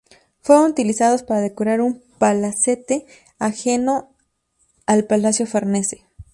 Fueron 0.41 0.71
utilizados 0.71 1.21
para 1.21 1.41
decorar 1.41 1.79
un 1.79 2.01
palacete 2.17 3.05
anejo 3.37 4.09
al 4.87 5.05
Palacio 5.05 5.45
Farnese. 5.45 6.07